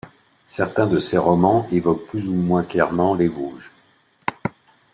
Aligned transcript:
Certains 0.47 0.87
de 0.87 0.97
ses 0.97 1.19
romans 1.19 1.67
évoquent 1.71 2.07
plus 2.07 2.27
ou 2.27 2.33
moins 2.33 2.63
clairement 2.63 3.13
les 3.13 3.27
Vosges. 3.27 3.71